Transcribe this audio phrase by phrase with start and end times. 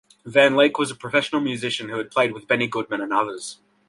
[0.25, 3.59] Van Lake was a professional musician who had played with Benny Goodman and others.